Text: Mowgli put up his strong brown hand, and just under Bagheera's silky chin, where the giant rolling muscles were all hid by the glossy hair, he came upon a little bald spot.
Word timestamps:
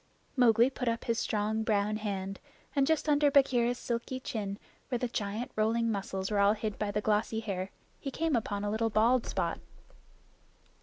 Mowgli 0.35 0.71
put 0.71 0.87
up 0.87 1.03
his 1.03 1.19
strong 1.19 1.61
brown 1.61 1.97
hand, 1.97 2.39
and 2.75 2.87
just 2.87 3.07
under 3.07 3.29
Bagheera's 3.29 3.77
silky 3.77 4.19
chin, 4.19 4.57
where 4.89 4.97
the 4.97 5.07
giant 5.07 5.51
rolling 5.55 5.91
muscles 5.91 6.31
were 6.31 6.39
all 6.39 6.53
hid 6.53 6.79
by 6.79 6.89
the 6.89 7.01
glossy 7.01 7.39
hair, 7.39 7.69
he 7.99 8.09
came 8.09 8.35
upon 8.35 8.63
a 8.63 8.71
little 8.71 8.89
bald 8.89 9.27
spot. 9.27 9.59